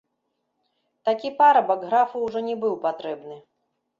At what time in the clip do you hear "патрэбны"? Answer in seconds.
2.89-3.37